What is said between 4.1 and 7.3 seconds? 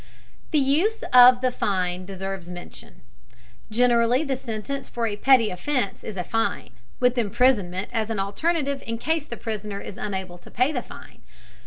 the sentence for a petty offense is a fine, with